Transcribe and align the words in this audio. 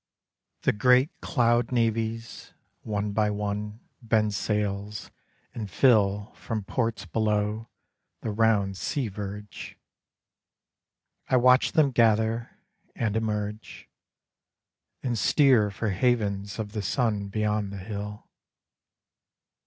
The 0.63 0.71
great 0.71 1.11
cloud 1.21 1.71
navies, 1.71 2.55
one 2.81 3.11
by 3.11 3.29
one, 3.29 3.81
Bend 4.01 4.33
sails 4.33 5.11
and 5.53 5.69
fill 5.69 6.33
From 6.35 6.63
ports 6.63 7.05
below 7.05 7.69
the 8.21 8.31
round 8.31 8.77
sea 8.77 9.09
verge; 9.09 9.77
I 11.29 11.37
watch 11.37 11.73
them 11.73 11.91
gather 11.91 12.49
and 12.95 13.15
emerge, 13.15 13.87
And 15.03 15.19
steer 15.19 15.69
for 15.69 15.91
havens 15.91 16.57
of 16.57 16.71
the 16.71 16.81
sun 16.81 17.27
Beyond 17.27 17.71
the 17.71 17.77
hill. 17.77 18.27